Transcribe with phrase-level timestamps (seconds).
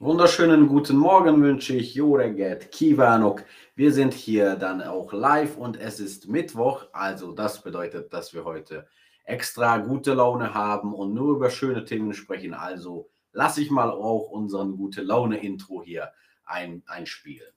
[0.00, 3.42] Wunderschönen guten Morgen wünsche ich Joreget Kivanok.
[3.74, 8.44] Wir sind hier dann auch live und es ist Mittwoch, also das bedeutet, dass wir
[8.44, 8.86] heute
[9.24, 12.54] extra gute Laune haben und nur über schöne Themen sprechen.
[12.54, 16.12] Also lasse ich mal auch unseren gute Laune Intro hier
[16.44, 17.50] ein, einspielen.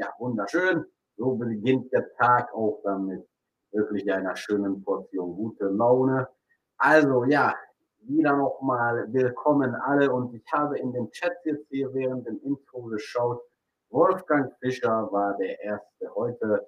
[0.00, 0.86] Ja, wunderschön.
[1.18, 3.28] So beginnt der Tag auch dann mit
[3.70, 6.26] wirklich einer schönen Portion gute Laune.
[6.78, 7.54] Also ja,
[8.04, 12.84] wieder nochmal willkommen alle und ich habe in den Chat jetzt hier während dem Intro
[12.84, 13.42] geschaut.
[13.90, 16.66] Wolfgang Fischer war der erste heute.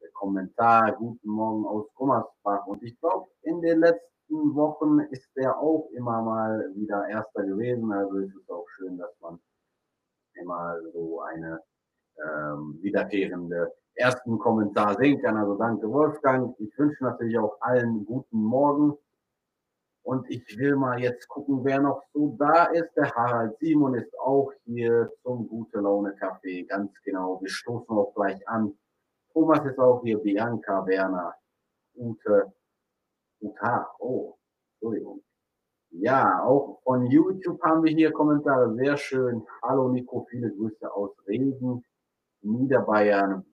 [0.00, 2.66] Der Kommentar, guten Morgen aus Gummersbach.
[2.66, 7.92] Und ich glaube, in den letzten Wochen ist er auch immer mal wieder erster gewesen.
[7.92, 9.38] Also es ist auch schön, dass man
[10.32, 11.60] immer so eine
[12.24, 15.36] ähm, wiederkehrende ersten Kommentar sehen kann.
[15.36, 16.54] Also danke Wolfgang.
[16.58, 18.96] Ich wünsche natürlich auch allen guten Morgen.
[20.02, 22.90] Und ich will mal jetzt gucken, wer noch so da ist.
[22.96, 26.66] Der Harald Simon ist auch hier zum Gute Laune Café.
[26.66, 27.40] Ganz genau.
[27.40, 28.72] Wir stoßen auch gleich an.
[29.32, 30.18] Thomas ist auch hier.
[30.18, 31.34] Bianca, Werner,
[31.94, 32.52] Ute,
[33.40, 33.90] Uta.
[33.98, 34.36] Oh,
[34.74, 35.22] Entschuldigung.
[35.90, 38.74] Ja, auch von YouTube haben wir hier Kommentare.
[38.76, 39.42] Sehr schön.
[39.62, 41.84] Hallo Nico, viele Grüße aus Regen.
[42.42, 43.44] Niederbayern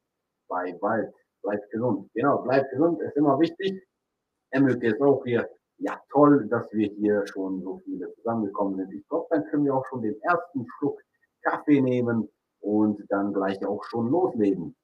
[0.48, 1.14] bei Wald.
[1.42, 2.10] Bleibt gesund.
[2.14, 3.84] Genau, bleibt gesund, ist immer wichtig.
[4.52, 5.50] Emmelke ist auch hier.
[5.80, 8.94] Ja, toll, dass wir hier schon so viele zusammengekommen sind.
[8.94, 11.00] Ich glaube, dann können wir auch schon den ersten Schluck
[11.44, 12.28] Kaffee nehmen
[12.62, 14.76] und dann gleich auch schon loslegen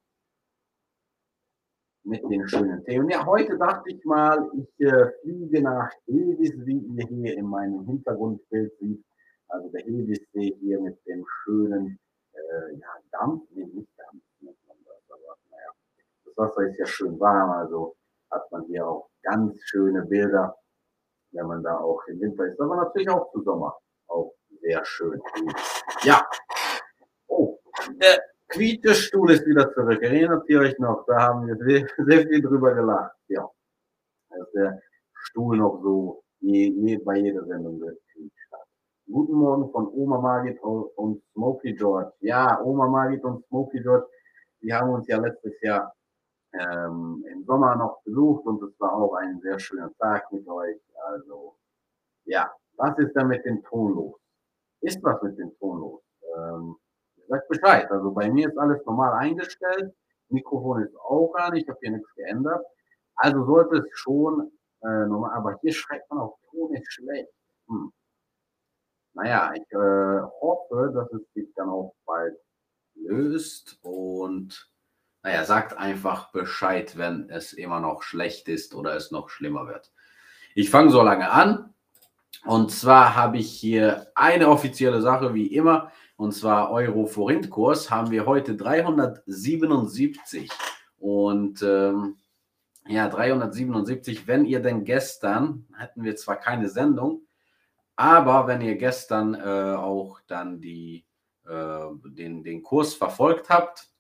[2.04, 3.10] mit den schönen Themen.
[3.10, 7.86] Ja, heute dachte ich mal, ich äh, fliege nach Hevis, wie ihr hier in meinem
[7.86, 9.04] Hintergrundbild seht.
[9.48, 12.00] Also der Hevisee hier mit dem schönen
[12.54, 15.72] äh, ja, Dampf, nee, nicht Dampf, nennt man das, aber naja,
[16.26, 17.96] das Wasser ist ja schön warm, also
[18.32, 20.56] hat man hier auch ganz schöne Bilder,
[21.32, 23.78] wenn man da auch im Winter ist, aber natürlich auch zu Sommer
[24.08, 25.22] auch sehr schön.
[26.04, 26.28] Ja,
[27.28, 27.60] oh,
[28.02, 30.02] der Quietschestuhl ist wieder zurück.
[30.02, 31.06] Erinnert ihr euch noch?
[31.08, 33.16] Da haben wir sehr, sehr viel drüber gelacht.
[33.28, 33.50] Ja,
[34.30, 34.82] dass der
[35.14, 37.98] Stuhl noch so je, je, bei jeder Sendung hat.
[39.12, 42.14] Guten Morgen von Oma Margit und Smokey George.
[42.22, 44.08] Ja, Oma Margit und Smokey George,
[44.62, 45.94] die haben uns ja letztes Jahr
[46.54, 50.80] ähm, im Sommer noch besucht und es war auch ein sehr schöner Tag mit euch.
[51.08, 51.58] Also,
[52.26, 54.20] ja, was ist da mit dem Ton los?
[54.82, 56.02] Ist was mit dem Ton los?
[56.38, 56.78] Ähm,
[57.28, 57.92] sagt Bescheid.
[57.92, 59.94] Also bei mir ist alles normal eingestellt.
[60.30, 62.66] Mikrofon ist auch an, ich habe hier nichts geändert.
[63.16, 64.50] Also sollte es schon
[64.82, 67.30] äh, normal, aber hier schreibt man auch Ton ist schlecht.
[67.68, 67.92] Hm.
[69.14, 72.36] Naja, ich äh, hoffe, dass es sich dann auch bald
[72.96, 74.70] löst und
[75.22, 79.92] naja, sagt einfach Bescheid, wenn es immer noch schlecht ist oder es noch schlimmer wird.
[80.56, 81.74] Ich fange so lange an.
[82.46, 88.26] Und zwar habe ich hier eine offizielle Sache, wie immer, und zwar Euro-Forint-Kurs haben wir
[88.26, 90.50] heute 377.
[90.98, 92.18] Und ähm,
[92.88, 97.24] ja, 377, wenn ihr denn gestern, hatten wir zwar keine Sendung,
[97.96, 101.06] aber wenn ihr gestern äh, auch dann die,
[101.46, 103.94] äh, den, den Kurs verfolgt habt,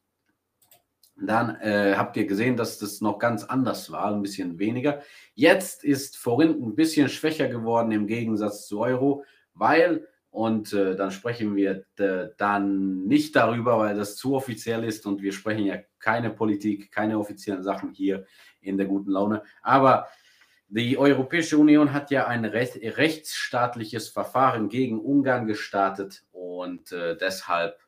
[1.16, 5.02] dann äh, habt ihr gesehen, dass das noch ganz anders war, ein bisschen weniger.
[5.36, 11.12] Jetzt ist Forint ein bisschen schwächer geworden im Gegensatz zu Euro, weil, und äh, dann
[11.12, 15.78] sprechen wir äh, dann nicht darüber, weil das zu offiziell ist und wir sprechen ja
[16.00, 18.26] keine Politik, keine offiziellen Sachen hier
[18.60, 19.44] in der guten Laune.
[19.62, 20.08] Aber
[20.76, 27.80] die Europäische Union hat ja ein recht, rechtsstaatliches Verfahren gegen Ungarn gestartet und äh, deshalb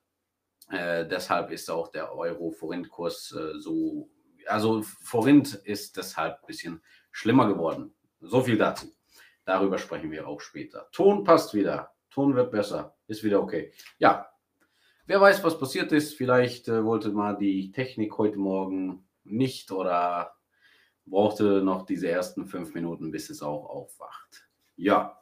[0.70, 4.10] äh, deshalb ist auch der Euro-Forint-Kurs äh, so,
[4.48, 6.82] also Forint ist deshalb ein bisschen
[7.12, 7.94] schlimmer geworden.
[8.22, 8.96] So viel dazu.
[9.46, 10.88] Darüber sprechen wir auch später.
[10.92, 11.92] Ton passt wieder.
[12.10, 12.96] Ton wird besser.
[13.08, 13.72] Ist wieder okay.
[14.00, 14.30] Ja,
[15.06, 16.16] wer weiß, was passiert ist.
[16.16, 20.36] Vielleicht äh, wollte mal die Technik heute Morgen nicht oder
[21.06, 24.48] brauchte noch diese ersten fünf Minuten, bis es auch aufwacht.
[24.76, 25.20] Ja,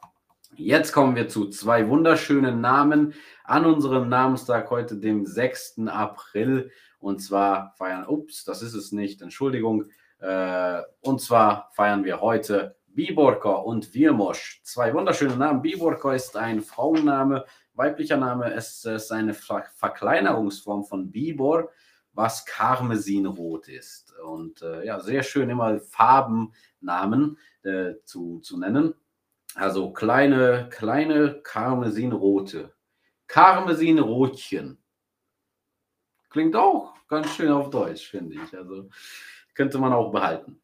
[0.56, 5.88] Jetzt kommen wir zu zwei wunderschönen Namen an unserem Namenstag heute, dem 6.
[5.88, 6.70] April.
[7.00, 9.86] Und zwar feiern, ups, das ist es nicht, Entschuldigung.
[10.20, 14.60] Äh, und zwar feiern wir heute Biborka und Virmosch.
[14.62, 15.60] Zwei wunderschöne Namen.
[15.60, 17.44] Biborka ist ein Frauenname,
[17.74, 18.54] weiblicher Name.
[18.54, 21.70] Es ist eine Ver Verkleinerungsform von Bibor,
[22.14, 24.14] was Karmesinrot ist.
[24.18, 28.94] Und äh, ja, sehr schön immer Farbennamen äh, zu, zu nennen.
[29.54, 32.72] Also kleine, kleine Karmesinrote.
[33.26, 34.78] Karmesinrotchen.
[36.30, 38.56] Klingt auch ganz schön auf Deutsch, finde ich.
[38.56, 38.88] Also
[39.54, 40.60] könnte man auch behalten.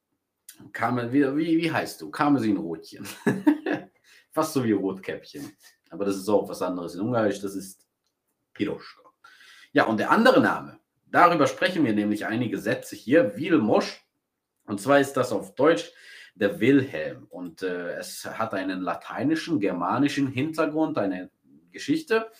[0.73, 2.11] Kame, wie, wie, wie heißt du?
[2.11, 3.07] Karmesinrotchen.
[4.33, 5.57] Fast so wie Rotkäppchen.
[5.91, 7.41] Aber das ist auch was anderes in Ungarisch.
[7.41, 7.87] Das ist
[8.53, 9.03] Piroschka.
[9.73, 10.80] Ja, und der andere Name,
[11.11, 13.37] darüber sprechen wir nämlich einige Sätze hier.
[13.37, 14.05] Wilmosch.
[14.67, 15.93] Und zwar ist das auf Deutsch
[16.35, 17.27] der Wilhelm.
[17.29, 21.31] Und äh, es hat einen lateinischen, germanischen Hintergrund, eine
[21.73, 22.31] Geschichte.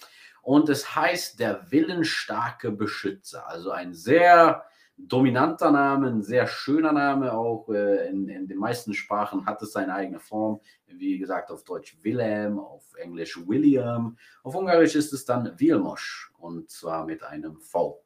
[0.43, 3.49] Und es heißt der willensstarke Beschützer.
[3.49, 4.65] Also ein sehr
[4.97, 7.33] dominanter Name, ein sehr schöner Name.
[7.33, 10.61] Auch äh, in, in, den meisten Sprachen hat es seine eigene Form.
[10.87, 14.17] Wie gesagt, auf Deutsch Wilhelm, auf Englisch William.
[14.43, 18.03] Auf Ungarisch ist es dann Vilmos und zwar mit einem V.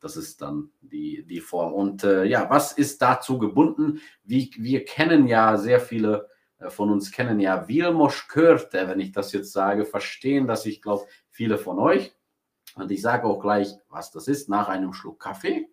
[0.00, 1.72] Das ist dann die, die Form.
[1.72, 4.00] Und äh, ja, was ist dazu gebunden?
[4.24, 6.28] Wie, wir kennen ja sehr viele
[6.58, 10.82] äh, von uns kennen ja Vilmos Körte, wenn ich das jetzt sage, verstehen das, ich
[10.82, 12.14] glaube, viele von euch.
[12.74, 15.68] Und ich sage auch gleich, was das ist, nach einem Schluck Kaffee.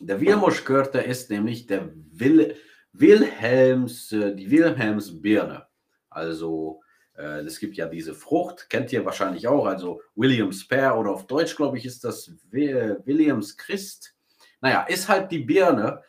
[0.00, 2.56] Der Vilmos Körte ist nämlich der Wil
[2.94, 5.66] Wilhelms, äh, die Wilhelmsbirne.
[6.10, 6.82] Also
[7.14, 11.56] es gibt ja diese Frucht, kennt ihr wahrscheinlich auch, also Williams Pear oder auf Deutsch,
[11.56, 14.14] glaube ich, ist das Williams Christ.
[14.60, 16.02] Naja, ist halt die Birne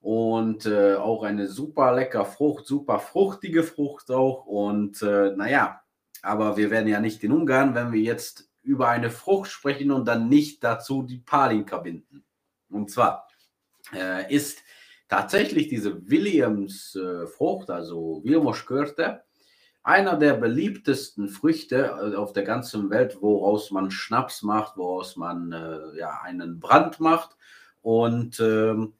[0.00, 4.46] und äh, auch eine super lecker Frucht, super fruchtige Frucht auch.
[4.46, 5.80] Und äh, naja,
[6.22, 10.06] aber wir werden ja nicht in Ungarn, wenn wir jetzt über eine Frucht sprechen und
[10.06, 12.24] dann nicht dazu die Palinka binden.
[12.70, 13.28] Und zwar
[13.94, 14.62] äh, ist
[15.08, 19.24] tatsächlich diese Williams-Frucht, also Wilmoschkörte,
[19.82, 25.52] einer der beliebtesten Früchte äh, auf der ganzen Welt, woraus man Schnaps macht, woraus man
[25.52, 27.36] äh, ja, einen Brand macht.
[27.82, 28.94] Und ähm,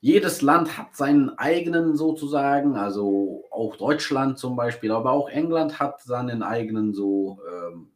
[0.00, 6.02] jedes Land hat seinen eigenen sozusagen, also auch Deutschland zum Beispiel, aber auch England hat
[6.02, 7.92] seinen eigenen so ähm,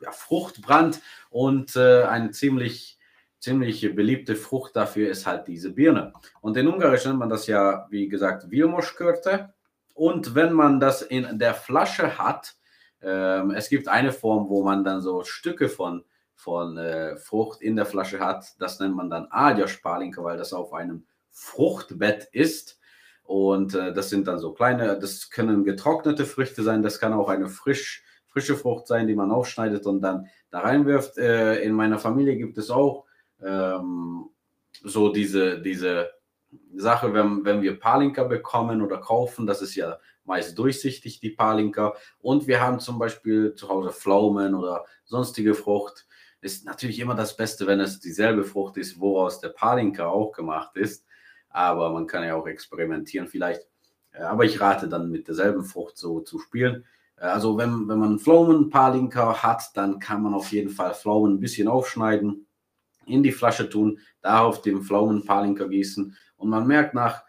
[0.00, 2.98] ja, Fruchtbrand und äh, eine ziemlich,
[3.38, 6.12] ziemlich beliebte Frucht dafür ist halt diese Birne.
[6.40, 9.52] Und in Ungarisch nennt man das ja, wie gesagt, Vilmoschkörte.
[9.94, 12.54] Und wenn man das in der Flasche hat,
[13.02, 16.04] ähm, es gibt eine Form, wo man dann so Stücke von,
[16.34, 18.46] von äh, Frucht in der Flasche hat.
[18.58, 22.78] Das nennt man dann Adja-Spalinka, weil das auf einem Fruchtbett ist.
[23.24, 27.28] Und äh, das sind dann so kleine, das können getrocknete Früchte sein, das kann auch
[27.28, 31.18] eine frisch, frische Frucht sein, die man aufschneidet und dann da reinwirft.
[31.18, 33.04] Äh, in meiner Familie gibt es auch
[33.40, 34.28] ähm,
[34.82, 36.10] so diese, diese
[36.74, 41.94] Sache, wenn, wenn wir Palinka bekommen oder kaufen, das ist ja meist durchsichtig, die Palinka.
[42.20, 46.06] Und wir haben zum Beispiel zu Hause Pflaumen oder sonstige Frucht.
[46.40, 50.76] Ist natürlich immer das Beste, wenn es dieselbe Frucht ist, woraus der Palinka auch gemacht
[50.76, 51.04] ist.
[51.48, 53.62] Aber man kann ja auch experimentieren vielleicht.
[54.12, 56.84] Aber ich rate dann mit derselben Frucht so zu spielen.
[57.16, 61.34] Äh, also wenn, wenn man Pflaumen Palinka hat, dann kann man auf jeden Fall Pflaumen
[61.34, 62.46] ein bisschen aufschneiden,
[63.06, 67.24] in die Flasche tun, darauf den Pflaumen Palinka gießen und man merkt, nach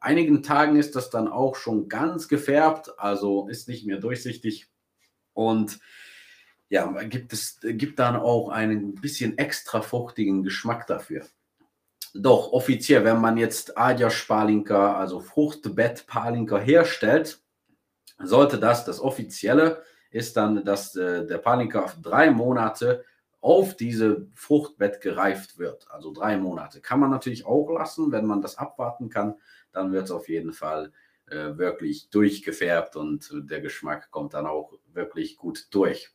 [0.00, 4.70] einigen Tagen ist das dann auch schon ganz gefärbt, also ist nicht mehr durchsichtig.
[5.32, 5.80] Und
[6.68, 11.24] ja, gibt es gibt dann auch einen bisschen extra fruchtigen Geschmack dafür.
[12.14, 17.40] Doch offiziell, wenn man jetzt Adja Spalinka, also Fruchtbett Palinka herstellt,
[18.18, 23.04] sollte das das offizielle ist dann, dass äh, der Palinka auf drei Monate
[23.44, 25.86] auf diese Fruchtbett gereift wird.
[25.90, 26.80] Also drei Monate.
[26.80, 29.34] Kann man natürlich auch lassen, wenn man das abwarten kann,
[29.70, 30.92] dann wird es auf jeden Fall
[31.26, 36.10] äh, wirklich durchgefärbt und der Geschmack kommt dann auch wirklich gut durch.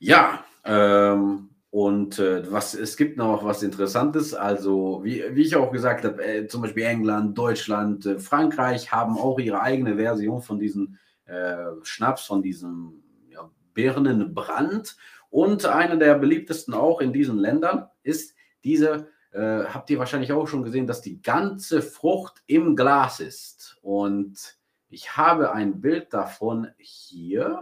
[0.00, 4.34] Ja, ähm, und äh, was, es gibt noch was Interessantes.
[4.34, 9.16] Also, wie, wie ich auch gesagt habe, äh, zum Beispiel England, Deutschland, äh, Frankreich haben
[9.16, 14.96] auch ihre eigene Version von diesem äh, Schnaps, von diesem ja, Birnenbrand.
[15.30, 20.48] Und einer der beliebtesten auch in diesen Ländern ist diese, äh, habt ihr wahrscheinlich auch
[20.48, 23.78] schon gesehen, dass die ganze Frucht im Glas ist.
[23.82, 24.56] Und
[24.88, 27.60] ich habe ein Bild davon hier.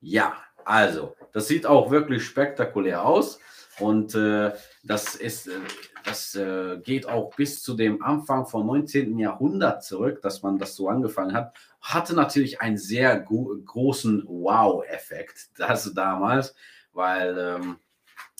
[0.00, 3.38] Ja, also, das sieht auch wirklich spektakulär aus.
[3.78, 4.52] Und äh,
[4.82, 5.52] das, ist, äh,
[6.04, 9.18] das äh, geht auch bis zu dem Anfang vom 19.
[9.18, 11.54] Jahrhundert zurück, dass man das so angefangen hat.
[11.80, 16.54] Hatte natürlich einen sehr großen Wow-Effekt, das damals,
[16.92, 17.76] weil ähm,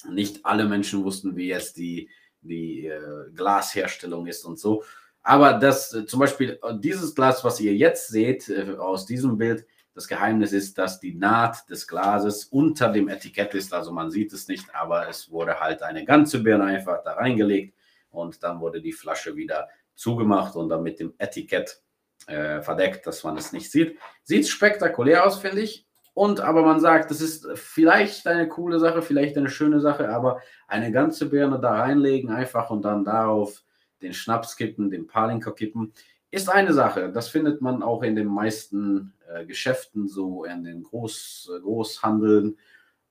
[0.09, 2.09] nicht alle Menschen wussten, wie jetzt die,
[2.43, 4.83] die äh, Glasherstellung ist und so.
[5.23, 9.37] Aber das äh, zum Beispiel äh, dieses Glas, was ihr jetzt seht äh, aus diesem
[9.37, 13.75] Bild, das Geheimnis ist, dass die Naht des Glases unter dem Etikett ist.
[13.75, 17.75] Also man sieht es nicht, aber es wurde halt eine ganze Birne einfach da reingelegt
[18.11, 21.83] und dann wurde die Flasche wieder zugemacht und dann mit dem Etikett
[22.31, 23.99] äh, verdeckt, dass man es nicht sieht.
[24.25, 25.87] Sieht spektakulär aus, finde ich.
[26.15, 30.41] Und aber man sagt, das ist vielleicht eine coole Sache, vielleicht eine schöne Sache, aber
[30.67, 33.63] eine ganze Birne da reinlegen einfach und dann darauf
[34.03, 35.93] den Schnaps kippen, den Palinka kippen,
[36.31, 37.11] ist eine Sache.
[37.13, 42.59] Das findet man auch in den meisten äh, Geschäften, so in den Groß, äh, Großhandeln.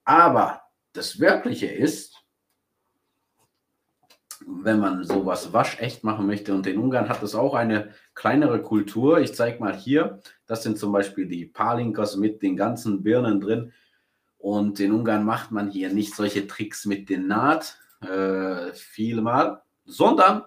[0.04, 0.62] Aber
[0.94, 2.19] das Wirkliche ist,
[4.50, 6.53] wenn man sowas waschecht machen möchte.
[6.53, 9.20] Und in Ungarn hat es auch eine kleinere Kultur.
[9.20, 13.74] Ich zeige mal hier, das sind zum Beispiel die Palinkas mit den ganzen Birnen drin.
[14.38, 20.44] Und in Ungarn macht man hier nicht solche Tricks mit den Naht, äh, vielmal, sondern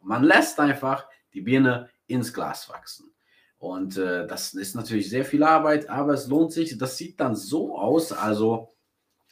[0.00, 3.12] man lässt einfach die Birne ins Glas wachsen.
[3.58, 6.76] Und äh, das ist natürlich sehr viel Arbeit, aber es lohnt sich.
[6.78, 8.12] Das sieht dann so aus.
[8.12, 8.74] Also,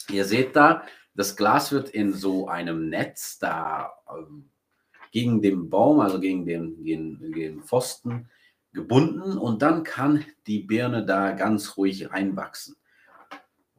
[0.09, 0.83] ihr seht da,
[1.15, 4.51] das Glas wird in so einem Netz da ähm,
[5.13, 8.29] gegen den Baum, also gegen den, gegen, den Pfosten
[8.73, 12.77] gebunden und dann kann die Birne da ganz ruhig reinwachsen.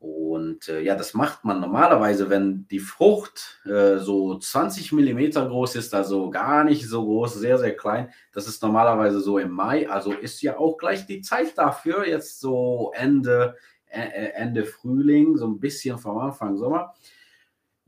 [0.02, 5.76] Und äh, ja, das macht man normalerweise, wenn die Frucht äh, so 20 mm groß
[5.76, 8.10] ist, also gar nicht so groß, sehr, sehr klein.
[8.34, 12.40] Das ist normalerweise so im Mai, also ist ja auch gleich die Zeit dafür, jetzt
[12.40, 16.96] so Ende, äh Ende Frühling, so ein bisschen vom Anfang Sommer.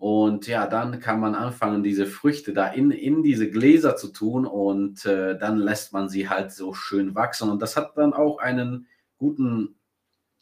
[0.04, 4.46] Und ja, dann kann man anfangen, diese Früchte da in, in diese Gläser zu tun
[4.46, 7.50] und äh, dann lässt man sie halt so schön wachsen.
[7.50, 9.76] Und das hat dann auch einen guten,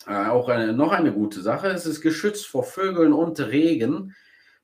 [0.08, 1.68] äh, auch eine, noch eine gute Sache.
[1.68, 4.15] Es ist geschützt vor Vögeln und Regen.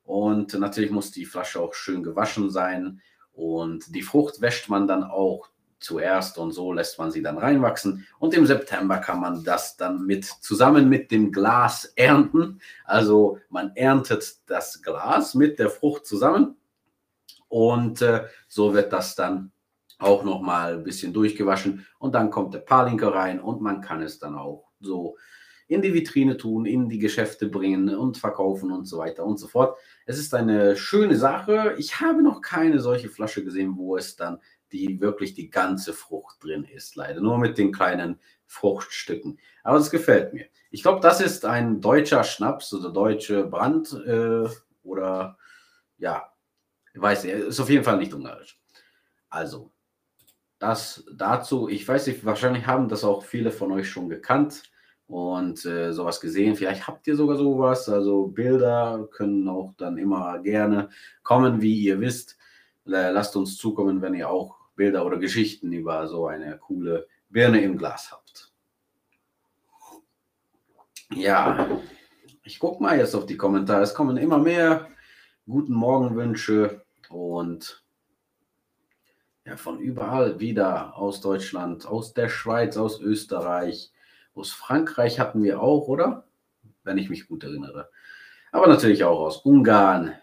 [0.02, 3.00] Und natürlich muss die Flasche auch schön gewaschen sein.
[3.30, 5.48] Und die Frucht wäscht man dann auch
[5.80, 8.06] zuerst und so lässt man sie dann reinwachsen.
[8.18, 12.60] Und im September kann man das dann mit zusammen mit dem Glas ernten.
[12.84, 16.56] Also man erntet das Glas mit der Frucht zusammen
[17.48, 19.52] und äh, so wird das dann
[19.98, 24.02] auch noch mal ein bisschen durchgewaschen und dann kommt der Palinke rein und man kann
[24.02, 25.16] es dann auch so
[25.66, 29.48] in die Vitrine tun, in die Geschäfte bringen und verkaufen und so weiter und so
[29.48, 29.76] fort.
[30.06, 31.74] Es ist eine schöne Sache.
[31.78, 34.38] Ich habe noch keine solche Flasche gesehen, wo es dann
[34.72, 37.20] die wirklich die ganze Frucht drin ist, leider.
[37.20, 39.38] Nur mit den kleinen Fruchtstücken.
[39.62, 40.46] Aber es gefällt mir.
[40.70, 44.48] Ich glaube, das ist ein deutscher Schnaps oder deutsche Brand äh,
[44.82, 45.38] oder
[45.98, 46.32] ja,
[46.94, 48.58] ich weiß nicht, ist auf jeden Fall nicht ungarisch.
[49.28, 49.72] Also,
[50.58, 54.64] das dazu, ich weiß nicht, wahrscheinlich haben das auch viele von euch schon gekannt
[55.06, 56.56] und äh, sowas gesehen.
[56.56, 57.88] Vielleicht habt ihr sogar sowas.
[57.88, 60.90] Also Bilder können auch dann immer gerne
[61.22, 62.36] kommen, wie ihr wisst.
[62.84, 67.76] Lasst uns zukommen, wenn ihr auch Bilder oder Geschichten über so eine coole Birne im
[67.76, 68.52] Glas habt.
[71.12, 71.68] Ja,
[72.42, 73.82] ich gucke mal jetzt auf die Kommentare.
[73.82, 74.88] Es kommen immer mehr
[75.46, 77.82] guten Morgenwünsche und
[79.44, 83.92] ja, von überall wieder aus Deutschland, aus der Schweiz, aus Österreich,
[84.34, 86.26] aus Frankreich hatten wir auch, oder?
[86.84, 87.90] Wenn ich mich gut erinnere.
[88.52, 90.14] Aber natürlich auch aus Ungarn,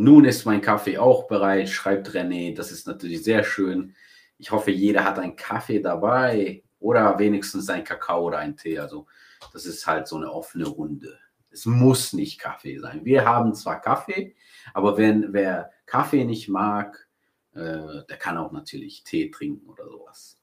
[0.00, 2.56] nun ist mein Kaffee auch bereit, schreibt René.
[2.56, 3.94] Das ist natürlich sehr schön.
[4.38, 8.78] Ich hoffe, jeder hat einen Kaffee dabei oder wenigstens ein Kakao oder ein Tee.
[8.78, 9.06] Also
[9.52, 11.18] das ist halt so eine offene Runde.
[11.50, 13.04] Es muss nicht Kaffee sein.
[13.04, 14.34] Wir haben zwar Kaffee,
[14.72, 17.06] aber wenn wer Kaffee nicht mag,
[17.52, 20.39] äh, der kann auch natürlich Tee trinken oder sowas.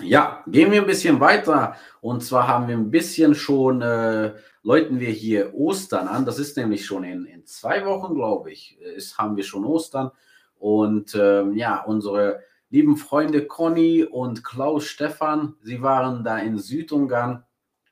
[0.00, 1.76] Ja, gehen wir ein bisschen weiter.
[2.00, 6.24] Und zwar haben wir ein bisschen schon, äh, läuten wir hier Ostern an.
[6.24, 10.10] Das ist nämlich schon in, in zwei Wochen, glaube ich, ist, haben wir schon Ostern.
[10.56, 17.44] Und ähm, ja, unsere lieben Freunde Conny und Klaus Stefan, sie waren da in Südungarn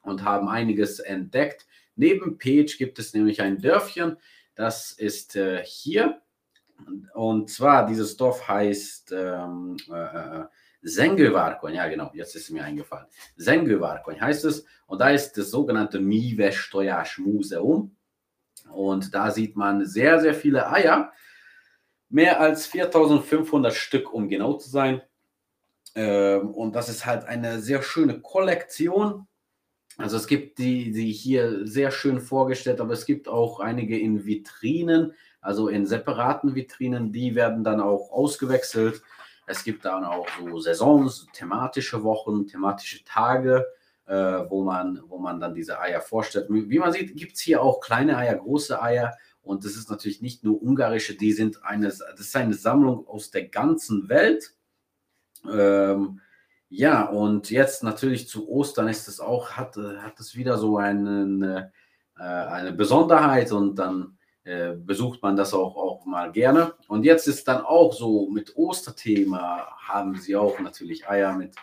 [0.02, 1.66] und haben einiges entdeckt.
[1.94, 4.16] Neben Pech gibt es nämlich ein Dörfchen,
[4.54, 6.20] das ist äh, hier.
[7.14, 10.44] Und zwar, dieses Dorf heißt ähm, äh,
[10.82, 13.06] Sengevarkon, ja genau, jetzt ist es mir eingefallen.
[13.36, 17.96] Sengevarkon heißt es und da ist das sogenannte Mivestoyash Museum
[18.70, 21.12] und da sieht man sehr, sehr viele Eier,
[22.08, 25.02] mehr als 4500 Stück, um genau zu sein.
[25.94, 29.26] Ähm, und das ist halt eine sehr schöne Kollektion.
[29.98, 34.24] Also es gibt die, die hier sehr schön vorgestellt, aber es gibt auch einige in
[34.24, 39.02] Vitrinen, also in separaten Vitrinen, die werden dann auch ausgewechselt.
[39.52, 43.66] Es gibt dann auch so Saisons, thematische Wochen, thematische Tage,
[44.06, 46.46] äh, wo, man, wo man dann diese Eier vorstellt.
[46.48, 49.14] Wie man sieht, gibt es hier auch kleine Eier, große Eier.
[49.42, 53.30] Und das ist natürlich nicht nur ungarische, die sind eine, das ist eine Sammlung aus
[53.30, 54.54] der ganzen Welt.
[55.52, 56.20] Ähm,
[56.70, 61.42] ja, und jetzt natürlich zu Ostern ist es auch, hat, hat es wieder so einen,
[61.42, 61.68] äh,
[62.16, 66.74] eine Besonderheit und dann äh, besucht man das auch, auch mal gerne.
[66.88, 71.54] Und jetzt ist dann auch so mit Osterthema, haben sie auch natürlich Eier mit,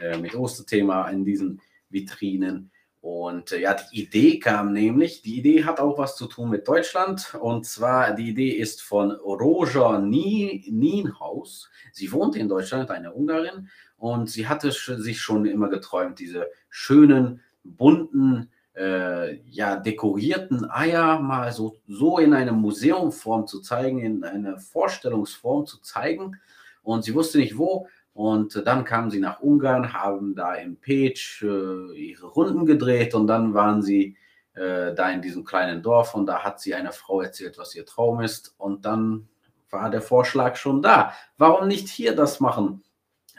[0.00, 1.60] äh, mit Osterthema in diesen
[1.90, 2.70] Vitrinen.
[3.02, 6.66] Und äh, ja, die Idee kam nämlich, die Idee hat auch was zu tun mit
[6.66, 7.34] Deutschland.
[7.40, 11.68] Und zwar, die Idee ist von Roja Nienhaus.
[11.92, 13.68] Sie wohnt in Deutschland, eine Ungarin.
[13.98, 21.52] Und sie hatte sich schon immer geträumt, diese schönen, bunten, äh, ja, dekorierten Eier mal
[21.52, 26.36] so, so in einer Museumform zu zeigen, in einer Vorstellungsform zu zeigen.
[26.82, 27.88] Und sie wusste nicht wo.
[28.14, 33.26] Und dann kamen sie nach Ungarn, haben da im Page äh, ihre Runden gedreht und
[33.26, 34.16] dann waren sie
[34.54, 37.86] äh, da in diesem kleinen Dorf und da hat sie einer Frau erzählt, was ihr
[37.86, 38.54] Traum ist.
[38.58, 39.28] Und dann
[39.70, 41.14] war der Vorschlag schon da.
[41.38, 42.82] Warum nicht hier das machen?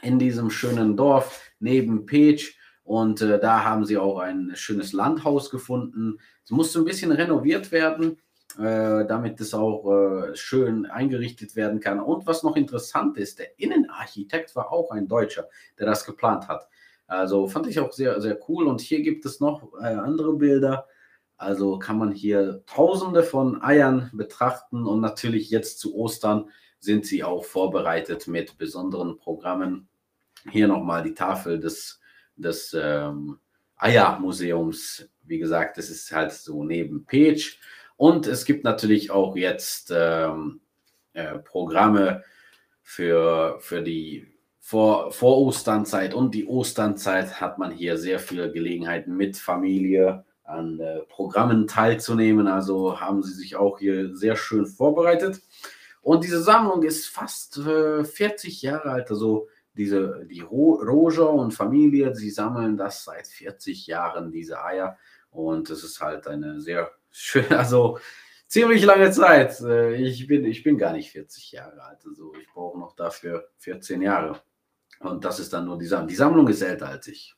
[0.01, 2.57] In diesem schönen Dorf neben Page.
[2.83, 6.19] Und äh, da haben sie auch ein schönes Landhaus gefunden.
[6.43, 8.17] Es musste ein bisschen renoviert werden
[8.57, 11.99] äh, damit es auch äh, schön eingerichtet werden kann.
[11.99, 15.49] Und was noch interessant ist, der Innenarchitekt war auch ein Deutscher,
[15.79, 16.67] der das geplant hat.
[17.07, 18.67] Also fand ich auch sehr, sehr cool.
[18.67, 20.87] Und hier gibt es noch äh, andere Bilder.
[21.35, 24.85] Also kann man hier tausende von Eiern betrachten.
[24.85, 26.49] Und natürlich jetzt zu Ostern
[26.79, 29.87] sind sie auch vorbereitet mit besonderen Programmen.
[30.51, 32.01] Hier nochmal die Tafel des,
[32.35, 33.39] des ähm,
[33.77, 35.09] Eiermuseums.
[35.23, 37.59] Wie gesagt, das ist halt so neben Page.
[37.95, 40.61] Und es gibt natürlich auch jetzt ähm,
[41.13, 42.23] äh, Programme
[42.81, 44.27] für, für die
[44.59, 50.79] vor, vor Osternzeit und die Osternzeit hat man hier sehr viele Gelegenheiten mit Familie an
[50.79, 52.47] äh, Programmen teilzunehmen.
[52.47, 55.41] Also haben sie sich auch hier sehr schön vorbereitet.
[56.01, 59.09] Und diese Sammlung ist fast äh, 40 Jahre alt.
[59.09, 64.97] Also diese, die Ro Roger und Familie, sie sammeln das seit 40 Jahren, diese Eier.
[65.29, 67.99] Und es ist halt eine sehr schön, also
[68.47, 69.59] ziemlich lange Zeit.
[69.61, 72.05] Äh, ich bin, ich bin gar nicht 40 Jahre alt.
[72.05, 74.41] Also ich brauche noch dafür 14 Jahre.
[74.99, 76.07] Und das ist dann nur die Sammlung.
[76.07, 77.35] Die Sammlung ist älter als ich.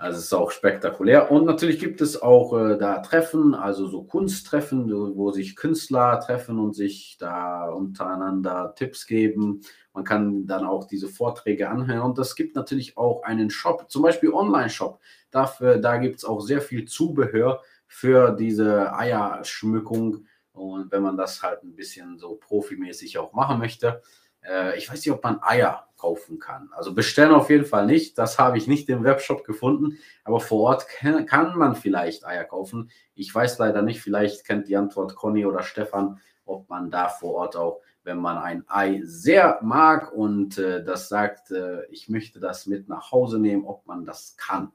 [0.00, 1.28] Also es ist auch spektakulär.
[1.28, 6.60] Und natürlich gibt es auch äh, da Treffen, also so Kunsttreffen, wo sich Künstler treffen
[6.60, 9.60] und sich da untereinander Tipps geben.
[9.92, 12.10] Man kann dann auch diese Vorträge anhören.
[12.10, 15.00] Und es gibt natürlich auch einen Shop, zum Beispiel Online-Shop.
[15.32, 20.26] Dafür, da gibt es auch sehr viel Zubehör für diese Eierschmückung.
[20.52, 24.00] Und wenn man das halt ein bisschen so profimäßig auch machen möchte,
[24.44, 26.70] äh, ich weiß nicht, ob man Eier kaufen kann.
[26.72, 28.16] Also bestellen auf jeden Fall nicht.
[28.16, 29.98] Das habe ich nicht im Webshop gefunden.
[30.24, 32.90] Aber vor Ort kann, man vielleicht Eier kaufen.
[33.14, 34.00] Ich weiß leider nicht.
[34.00, 38.38] Vielleicht kennt die Antwort Conny oder Stefan, ob man da vor Ort auch, wenn man
[38.38, 43.38] ein Ei sehr mag und äh, das sagt, äh, ich möchte das mit nach Hause
[43.38, 44.72] nehmen, ob man das kann.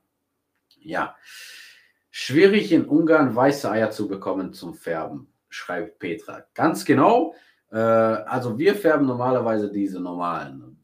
[0.80, 1.16] Ja.
[2.12, 6.44] Schwierig in Ungarn weiße Eier zu bekommen zum Färben, schreibt Petra.
[6.54, 7.34] Ganz genau.
[7.74, 10.80] Äh, also wir färben normalerweise diese normalen,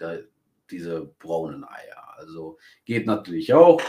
[0.70, 2.18] diese braunen Eier.
[2.18, 3.80] Also geht natürlich auch.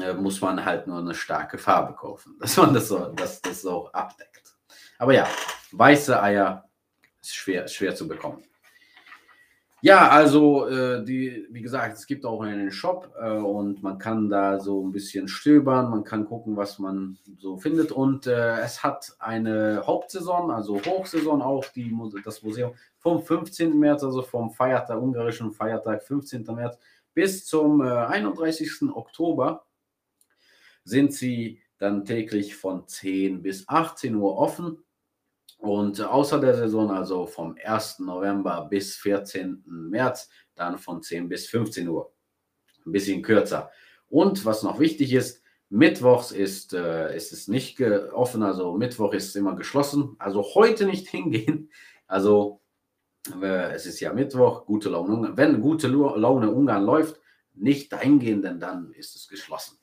[0.00, 3.66] Äh, muss man halt nur eine starke Farbe kaufen, dass man das, so, dass das
[3.66, 4.56] auch abdeckt.
[4.98, 5.28] Aber ja,
[5.72, 6.68] weiße Eier
[7.20, 8.42] ist schwer, schwer zu bekommen.
[9.84, 14.28] Ja, also äh, die, wie gesagt, es gibt auch einen Shop äh, und man kann
[14.28, 18.84] da so ein bisschen stöbern, man kann gucken, was man so findet und äh, es
[18.84, 21.92] hat eine Hauptsaison, also Hochsaison auch, die,
[22.24, 23.76] das Museum vom 15.
[23.76, 26.44] März, also vom Feiertag, ungarischen Feiertag 15.
[26.54, 26.78] März
[27.12, 28.82] bis zum 31.
[28.82, 29.64] Äh, Oktober
[30.84, 34.78] sind sie dann täglich von 10 bis 18 Uhr offen
[35.62, 38.00] und außer der Saison, also vom 1.
[38.00, 39.62] November bis 14.
[39.64, 42.12] März, dann von 10 bis 15 Uhr.
[42.84, 43.70] Ein bisschen kürzer.
[44.08, 49.36] Und was noch wichtig ist, Mittwochs ist, äh, ist es nicht offen, also Mittwoch ist
[49.36, 50.16] immer geschlossen.
[50.18, 51.70] Also heute nicht hingehen.
[52.08, 52.60] Also
[53.40, 55.36] äh, es ist ja Mittwoch, gute Laune.
[55.36, 57.20] Wenn gute Laune Ungarn läuft,
[57.54, 59.78] nicht dahin denn dann ist es geschlossen.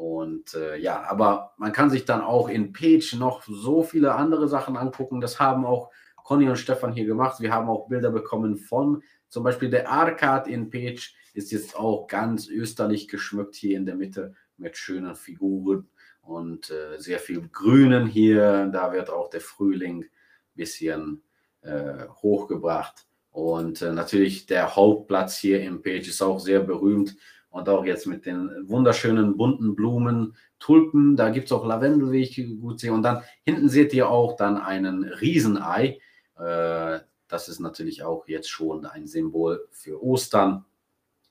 [0.00, 4.48] Und äh, ja, aber man kann sich dann auch in Page noch so viele andere
[4.48, 5.20] Sachen angucken.
[5.20, 7.40] Das haben auch Conny und Stefan hier gemacht.
[7.40, 12.06] Wir haben auch Bilder bekommen von zum Beispiel der Arcade in Page ist jetzt auch
[12.06, 15.90] ganz österlich geschmückt hier in der Mitte mit schönen Figuren
[16.22, 18.70] und äh, sehr viel Grünen hier.
[18.72, 20.10] Da wird auch der Frühling ein
[20.54, 21.22] bisschen
[21.60, 23.06] äh, hochgebracht.
[23.32, 27.16] Und äh, natürlich der Hauptplatz hier im Page ist auch sehr berühmt
[27.50, 32.22] und auch jetzt mit den wunderschönen bunten Blumen, Tulpen, da gibt es auch Lavendel, wie
[32.22, 32.92] ich gut sehe.
[32.92, 35.98] Und dann hinten seht ihr auch dann einen Riesenei.
[36.38, 40.64] Äh, das ist natürlich auch jetzt schon ein Symbol für Ostern,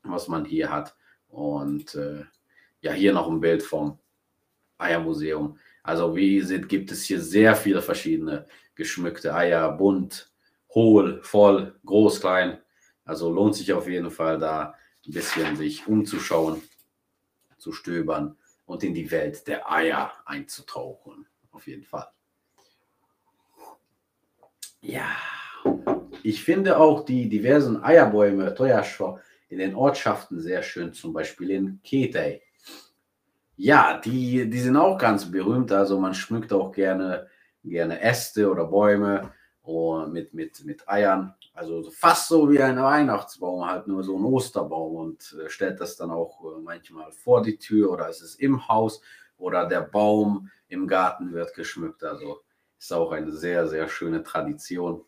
[0.04, 0.96] was man hier hat.
[1.30, 2.24] Und äh,
[2.82, 3.98] ja, hier noch ein Bild vom
[4.78, 5.58] Eiermuseum.
[5.84, 10.32] Also wie ihr seht, gibt es hier sehr viele verschiedene geschmückte Eier, bunt,
[10.74, 12.60] hohl, voll, groß, klein.
[13.06, 14.76] Also lohnt sich auf jeden Fall da
[15.10, 16.62] ein bisschen sich umzuschauen,
[17.58, 21.26] zu stöbern und in die Welt der Eier einzutauchen.
[21.52, 22.08] Auf jeden Fall.
[24.82, 25.10] Ja,
[26.22, 29.20] ich finde auch die diversen Eierbäume, Toyaschwa,
[29.50, 32.44] in den Ortschaften sehr schön, zum Beispiel in Ketei.
[33.56, 35.72] Ja, die, die sind auch ganz berühmt.
[35.72, 37.28] Also man schmückt auch gerne,
[37.64, 39.34] gerne Äste oder Bäume
[40.12, 41.34] mit, mit, mit Eiern.
[41.60, 45.98] Also fast so wie ein Weihnachtsbaum, halt nur so ein Osterbaum und äh, stellt das
[45.98, 49.02] dann auch äh, manchmal vor die Tür oder es ist im Haus
[49.38, 52.02] oder der Baum im Garten wird geschmückt.
[52.06, 52.40] Also
[52.80, 55.02] ist auch eine sehr, sehr schöne Tradition.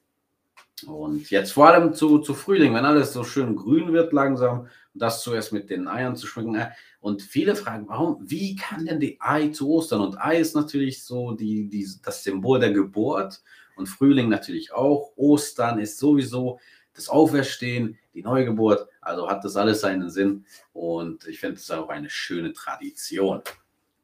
[0.85, 5.23] Und jetzt vor allem zu, zu Frühling, wenn alles so schön grün wird langsam, das
[5.23, 6.55] zuerst mit den Eiern zu schmücken.
[6.55, 10.01] Äh, und viele fragen, warum, wie kann denn die Ei zu Ostern?
[10.01, 13.41] Und Ei ist natürlich so die, die, das Symbol der Geburt
[13.81, 15.11] und Frühling natürlich auch.
[15.15, 16.59] Ostern ist sowieso
[16.93, 18.87] das Auferstehen, die Neugeburt.
[19.01, 20.45] Also hat das alles seinen Sinn.
[20.71, 23.41] Und ich finde es auch eine schöne Tradition.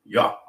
[0.03, 0.39] Ja,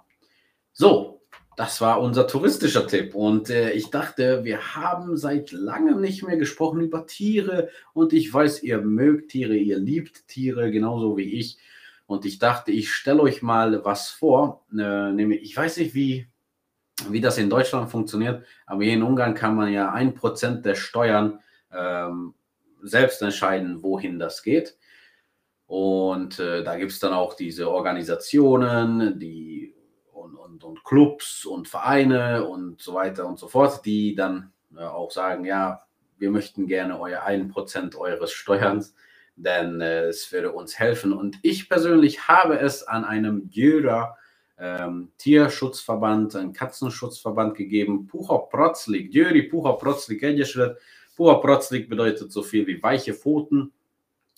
[0.72, 1.20] so,
[1.56, 3.14] das war unser touristischer Tipp.
[3.14, 7.68] Und äh, ich dachte, wir haben seit langem nicht mehr gesprochen über Tiere.
[7.92, 11.58] Und ich weiß, ihr mögt Tiere, ihr liebt Tiere, genauso wie ich.
[12.06, 14.64] Und ich dachte, ich stelle euch mal was vor.
[14.72, 16.28] Äh, nämlich, ich weiß nicht, wie,
[17.08, 20.74] wie das in Deutschland funktioniert, aber hier in Ungarn kann man ja ein Prozent der
[20.74, 21.40] Steuern
[21.72, 22.34] ähm,
[22.82, 24.76] selbst entscheiden, wohin das geht.
[25.66, 29.74] Und äh, da gibt es dann auch diese Organisationen, die
[30.12, 35.10] und, und Clubs und Vereine und so weiter und so fort, die dann äh, auch
[35.10, 35.82] sagen, ja,
[36.16, 38.94] wir möchten gerne euer 1% eures Steuerns,
[39.36, 41.12] denn äh, es würde uns helfen.
[41.12, 44.16] Und ich persönlich habe es an einem Jöra
[44.58, 50.78] ähm, Tierschutzverband, einen Katzenschutzverband gegeben, Pucha Protzlik, Jöri Pucha Protzlik Egyesület.
[51.16, 53.72] Pucha Protzlik bedeutet so viel wie weiche Pfoten.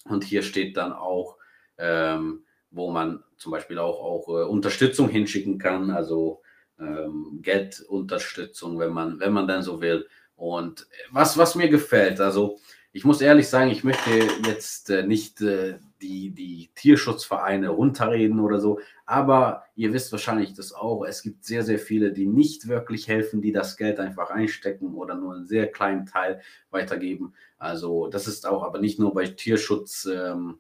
[0.04, 1.36] Und hier steht dann auch,
[1.78, 6.42] ähm, wo man zum Beispiel auch, auch äh, Unterstützung hinschicken kann, also
[6.78, 10.06] ähm, Geldunterstützung, wenn man, wenn man dann so will.
[10.36, 12.58] Und was, was mir gefällt, also
[12.92, 14.10] ich muss ehrlich sagen, ich möchte
[14.46, 20.72] jetzt äh, nicht äh, die, die Tierschutzvereine runterreden oder so, aber ihr wisst wahrscheinlich das
[20.72, 24.94] auch, es gibt sehr, sehr viele, die nicht wirklich helfen, die das Geld einfach einstecken
[24.94, 27.34] oder nur einen sehr kleinen Teil weitergeben.
[27.58, 30.06] Also das ist auch aber nicht nur bei Tierschutz.
[30.06, 30.58] Ähm.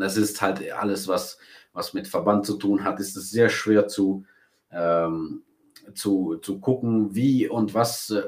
[0.00, 1.38] Das ist halt alles, was,
[1.72, 4.24] was mit Verband zu tun hat, ist es sehr schwer zu,
[4.72, 5.44] ähm,
[5.94, 8.22] zu, zu gucken, wie und was, äh,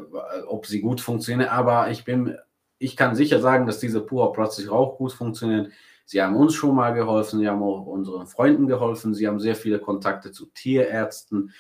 [0.47, 1.49] ob sie gut funktionieren.
[1.49, 2.37] Aber ich bin,
[2.79, 5.73] ich kann sicher sagen, dass diese Pura plötzlich auch gut funktionieren.
[6.09, 9.55] Sie haben uns schon mal geholfen, sie haben auch unseren Freunden geholfen, sie haben sehr
[9.55, 11.53] viele Kontakte zu Tierärzten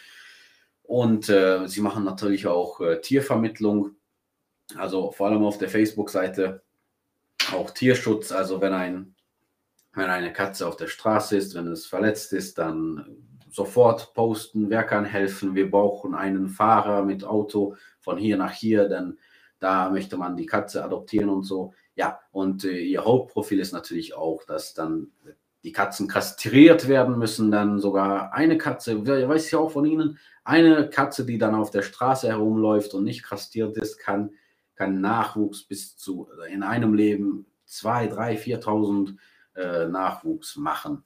[0.84, 3.90] und äh, sie machen natürlich auch äh, Tiervermittlung,
[4.74, 6.62] also vor allem auf der Facebook-Seite
[7.52, 8.32] auch Tierschutz.
[8.32, 9.14] Also wenn ein
[9.92, 13.04] wenn eine Katze auf der Straße ist, wenn es verletzt ist, dann
[13.50, 15.54] sofort posten, wer kann helfen.
[15.54, 19.18] Wir brauchen einen Fahrer mit Auto von hier nach hier, denn
[19.58, 21.74] da möchte man die Katze adoptieren und so.
[21.98, 25.08] Ja, und äh, ihr Hauptprofil ist natürlich auch, dass dann
[25.64, 30.88] die Katzen kastriert werden müssen, dann sogar eine Katze, weiß ich auch von Ihnen, eine
[30.90, 34.30] Katze, die dann auf der Straße herumläuft und nicht kastriert ist, kann,
[34.76, 39.16] kann Nachwuchs bis zu in einem Leben 2.000, 3.000, 4.000
[39.56, 41.02] äh, Nachwuchs machen.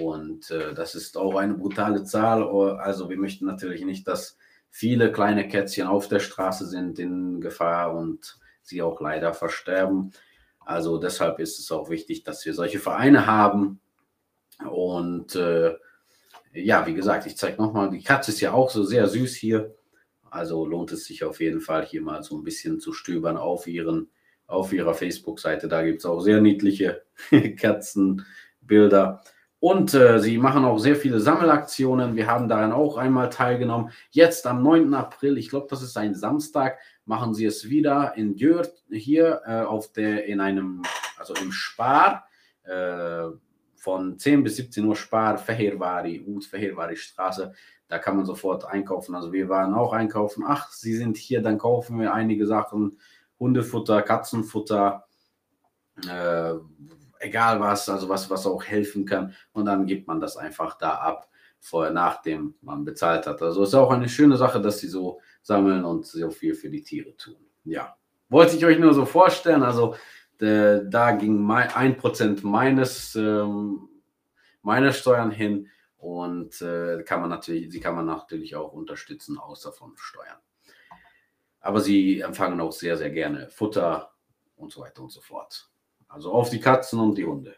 [0.00, 2.44] Und äh, das ist auch eine brutale Zahl.
[2.78, 4.38] Also wir möchten natürlich nicht, dass
[4.70, 10.12] viele kleine Kätzchen auf der Straße sind in Gefahr und sie auch leider versterben.
[10.60, 13.80] Also deshalb ist es auch wichtig, dass wir solche Vereine haben.
[14.68, 15.74] Und äh,
[16.52, 19.74] ja, wie gesagt, ich zeige nochmal, die Katze ist ja auch so sehr süß hier.
[20.30, 23.66] Also lohnt es sich auf jeden Fall hier mal so ein bisschen zu stöbern auf
[23.66, 24.10] ihren
[24.46, 25.68] auf ihrer Facebook-Seite.
[25.68, 27.02] Da gibt es auch sehr niedliche
[27.56, 29.22] Katzenbilder.
[29.64, 32.16] Und äh, sie machen auch sehr viele Sammelaktionen.
[32.16, 33.92] Wir haben daran auch einmal teilgenommen.
[34.10, 34.92] Jetzt am 9.
[34.92, 39.62] April, ich glaube, das ist ein Samstag, machen sie es wieder in Dürr hier äh,
[39.62, 40.82] auf der, in einem,
[41.16, 42.26] also im Spar.
[42.64, 43.28] Äh,
[43.74, 47.54] von 10 bis 17 Uhr Spar, Fehervari, Ut Fehervari Straße.
[47.88, 49.14] Da kann man sofort einkaufen.
[49.14, 50.44] Also wir waren auch einkaufen.
[50.46, 52.98] Ach, Sie sind hier, dann kaufen wir einige Sachen
[53.40, 55.06] Hundefutter, Katzenfutter,
[56.06, 56.52] äh,
[57.24, 59.34] egal was, also was, was auch helfen kann.
[59.52, 61.28] Und dann gibt man das einfach da ab,
[61.60, 63.40] vorher, nachdem man bezahlt hat.
[63.40, 66.68] Also es ist auch eine schöne Sache, dass sie so sammeln und so viel für
[66.68, 67.36] die Tiere tun.
[67.64, 67.96] Ja,
[68.28, 69.62] wollte ich euch nur so vorstellen.
[69.62, 69.94] Also
[70.40, 73.88] äh, da ging mein, 1% meines, ähm,
[74.62, 79.72] meiner Steuern hin und äh, kann man natürlich, sie kann man natürlich auch unterstützen, außer
[79.72, 80.38] von Steuern.
[81.60, 84.12] Aber sie empfangen auch sehr, sehr gerne Futter
[84.56, 85.70] und so weiter und so fort.
[86.14, 87.56] Also auf die Katzen und die Hunde.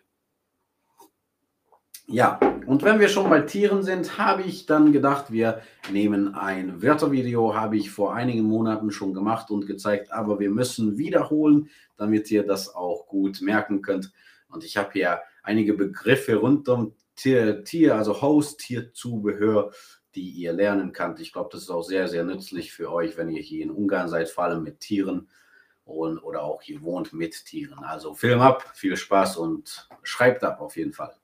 [2.06, 5.60] Ja, und wenn wir schon bei Tieren sind, habe ich dann gedacht, wir
[5.92, 10.96] nehmen ein Wörtervideo, habe ich vor einigen Monaten schon gemacht und gezeigt, aber wir müssen
[10.96, 14.10] wiederholen, damit ihr das auch gut merken könnt.
[14.48, 19.72] Und ich habe hier einige Begriffe rund um Tier, Tier also Haustierzubehör,
[20.14, 21.20] die ihr lernen könnt.
[21.20, 24.08] Ich glaube, das ist auch sehr, sehr nützlich für euch, wenn ihr hier in Ungarn
[24.08, 25.28] seid, vor allem mit Tieren
[25.86, 27.78] und, oder auch hier wohnt mit Tieren.
[27.84, 31.14] Also Film ab, viel Spaß und schreibt ab auf jeden Fall.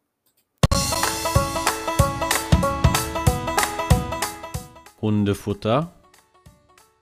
[5.00, 5.92] Hundefutter,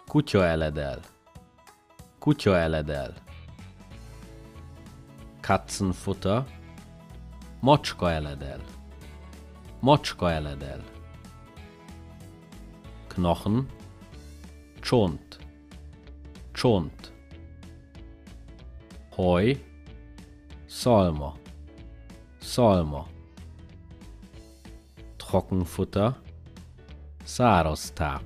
[0.08, 1.02] kutya eledel,
[2.18, 3.14] kutya eledel.
[5.42, 6.46] Katzenfutter,
[7.60, 8.60] macska eledel,
[9.82, 10.82] macska eledel.
[13.10, 13.68] Knochen,
[14.80, 15.38] Czont,
[16.54, 17.19] Czont.
[19.16, 19.56] Heu,
[20.66, 21.32] Salma,
[22.40, 23.06] Salma.
[25.16, 26.16] Trockenfutter,
[27.24, 28.22] Száraztáp,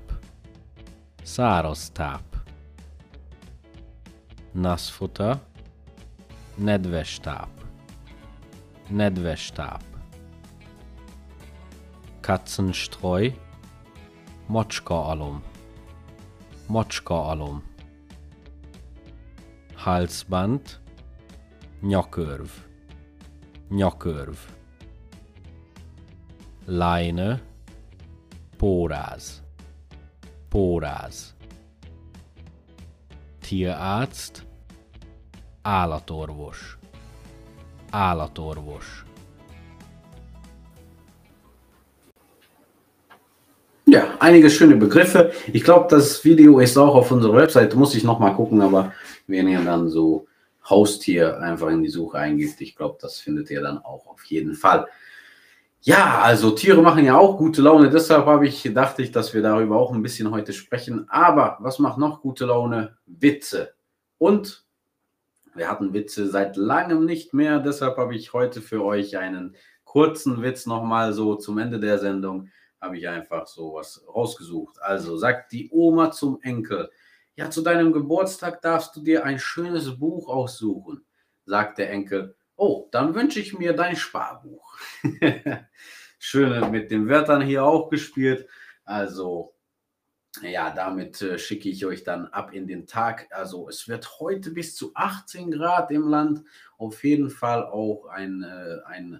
[1.23, 2.21] Száraztáp.
[4.51, 5.39] Nassfutter,
[6.55, 7.49] Nedves táp,
[8.89, 9.83] Nedves táp.
[12.19, 13.31] Katzenstreu,
[14.47, 15.43] Macska alom,
[16.67, 17.63] Macska alom.
[19.77, 20.79] Halsband,
[21.81, 22.49] Nyakörv,
[23.69, 24.37] Nyakörv.
[26.67, 27.39] Leine,
[28.57, 29.41] Póráz,
[30.49, 31.35] Póráz.
[33.41, 34.43] Tierarzt,
[35.61, 36.77] Állatorvos,
[37.91, 39.05] Állatorvos.
[43.85, 45.31] Ja, einige schöne Begriffe.
[45.53, 48.93] Ich glaube, das Video ist auch auf unserer Webseite, muss ich nochmal gucken, aber
[49.27, 50.27] wenn ihr dann so
[50.69, 54.55] Haustier einfach in die Suche eingibt, ich glaube, das findet ihr dann auch auf jeden
[54.55, 54.87] Fall.
[55.81, 59.77] Ja, also Tiere machen ja auch gute Laune, deshalb habe ich, ich, dass wir darüber
[59.77, 61.07] auch ein bisschen heute sprechen.
[61.09, 62.97] Aber was macht noch gute Laune?
[63.05, 63.75] Witze.
[64.17, 64.65] Und
[65.53, 70.41] wir hatten Witze seit langem nicht mehr, deshalb habe ich heute für euch einen kurzen
[70.41, 72.49] Witz nochmal so zum Ende der Sendung,
[72.81, 74.81] habe ich einfach so was rausgesucht.
[74.81, 76.89] Also sagt die Oma zum Enkel,
[77.35, 81.05] ja, zu deinem Geburtstag darfst du dir ein schönes Buch aussuchen,
[81.45, 82.35] sagt der Enkel.
[82.55, 84.77] Oh, dann wünsche ich mir dein Sparbuch.
[86.19, 88.47] Schöne mit den Wörtern hier auch gespielt.
[88.85, 89.53] Also,
[90.41, 93.27] ja, damit äh, schicke ich euch dann ab in den Tag.
[93.31, 96.43] Also, es wird heute bis zu 18 Grad im Land.
[96.77, 99.19] Auf jeden Fall auch ein, äh, ein,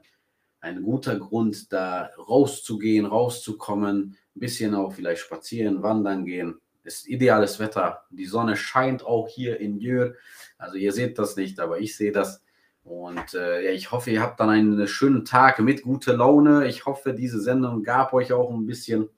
[0.62, 4.18] ein guter Grund, da rauszugehen, rauszukommen.
[4.36, 6.62] Ein bisschen auch vielleicht spazieren, wandern gehen.
[6.86, 8.06] Ist ideales Wetter.
[8.12, 10.16] Die Sonne scheint auch hier in Jür.
[10.58, 12.42] Also, ihr seht das nicht, aber ich sehe das.
[12.86, 16.68] Und äh, ja, ich hoffe, ihr habt dann einen schönen Tag mit guter Laune.
[16.68, 19.10] Ich hoffe, diese Sendung gab euch auch ein bisschen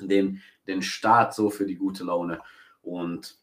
[0.00, 2.40] den, den Start so für die gute Laune.
[2.82, 3.38] Und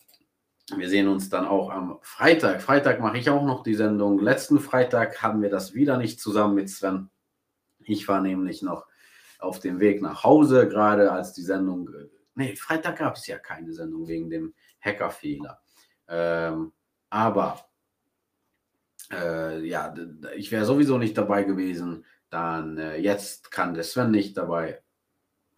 [0.76, 2.62] wir sehen uns dann auch am Freitag.
[2.62, 4.20] Freitag mache ich auch noch die Sendung.
[4.20, 7.10] Letzten Freitag haben wir das wieder nicht zusammen mit Sven.
[7.80, 8.86] Ich war nämlich noch
[9.40, 11.90] auf dem Weg nach Hause, gerade als die Sendung.
[12.36, 15.62] Nee, Freitag gab es ja keine Sendung wegen dem Hackerfehler.
[16.08, 16.74] Ähm,
[17.10, 17.66] aber
[19.12, 19.94] äh, ja,
[20.36, 22.06] ich wäre sowieso nicht dabei gewesen.
[22.30, 24.82] Dann äh, jetzt kann der Sven nicht dabei.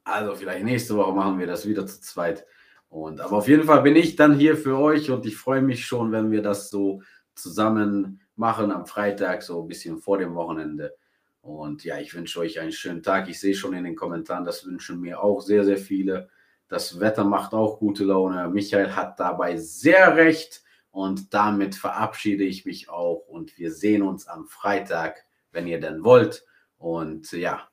[0.04, 2.46] Also vielleicht nächste Woche machen wir das wieder zu zweit.
[2.90, 5.86] Und aber auf jeden Fall bin ich dann hier für euch und ich freue mich
[5.86, 7.02] schon, wenn wir das so
[7.34, 10.96] zusammen machen am Freitag, so ein bisschen vor dem Wochenende.
[11.42, 13.30] Und ja, ich wünsche euch einen schönen Tag.
[13.30, 16.30] Ich sehe schon in den Kommentaren, das wünschen mir auch sehr, sehr viele.
[16.68, 18.50] Das Wetter macht auch gute Laune.
[18.50, 20.64] Michael hat dabei sehr recht.
[20.92, 26.06] Und damit verabschiede ich mich auch und wir sehen uns am Freitag, wenn ihr denn
[26.06, 26.46] wollt.
[26.78, 27.68] Und ja,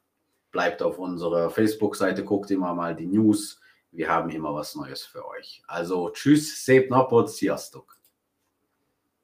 [0.50, 3.60] bleibt auf unserer Facebook-Seite, guckt immer mal die News.
[3.92, 5.62] Wir haben immer was Neues für euch.
[5.68, 8.01] Also tschüss, szép napot, sziasztok!